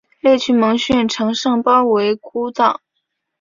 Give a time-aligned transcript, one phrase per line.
[0.23, 2.79] 沮渠蒙逊乘胜包围姑臧。